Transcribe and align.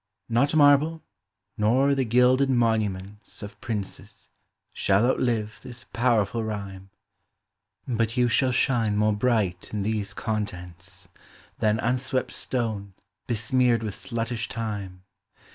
Not 0.29 0.55
marble, 0.55 1.03
not 1.59 1.93
the 1.93 2.05
gilded 2.05 2.49
monuments 2.49 3.43
Of 3.43 3.61
princes, 3.61 4.29
shall 4.73 5.05
outlive 5.05 5.59
this 5.61 5.83
powerful 5.83 6.43
rhyme; 6.43 6.89
Hut 7.87 8.17
you 8.17 8.27
shall 8.27 8.51
shine 8.51 8.97
more 8.97 9.13
bright 9.13 9.71
in 9.71 9.83
these 9.83 10.15
contents, 10.15 11.07
Thau 11.59 11.73
uuswept 11.73 12.31
stone, 12.31 12.95
besmeared 13.27 13.83
with 13.83 13.93
sluttish 13.93 14.47
time. 14.49 15.03